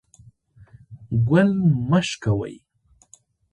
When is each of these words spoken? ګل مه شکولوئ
ګل 1.27 1.49
مه 1.89 1.99
شکولوئ 2.07 2.55